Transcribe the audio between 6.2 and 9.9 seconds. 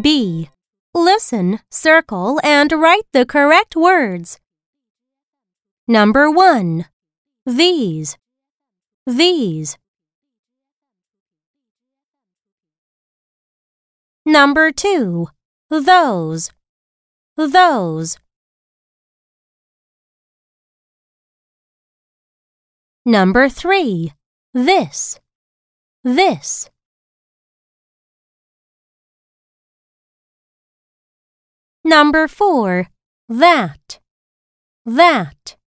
1. These. These.